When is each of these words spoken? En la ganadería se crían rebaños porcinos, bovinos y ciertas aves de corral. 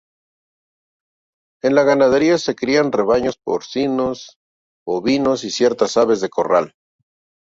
En 1.61 1.75
la 1.75 1.83
ganadería 1.83 2.39
se 2.39 2.55
crían 2.55 2.91
rebaños 2.91 3.37
porcinos, 3.37 4.39
bovinos 4.83 5.43
y 5.43 5.51
ciertas 5.51 5.95
aves 5.95 6.21
de 6.21 6.29
corral. 6.29 6.73